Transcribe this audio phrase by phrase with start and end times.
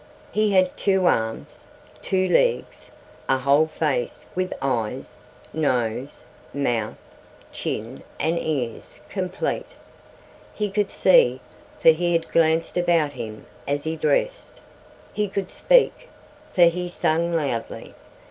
[0.31, 1.67] He had two arms,
[2.01, 2.89] two legs,
[3.29, 5.19] a whole face with eyes,
[5.53, 6.97] nose, mouth,
[7.51, 9.73] chin, and ears, complete.
[10.55, 11.39] He could see,
[11.79, 14.59] for he had glanced about him as he dressed.
[15.13, 16.09] He could speak,
[16.51, 17.93] for he sang loudly.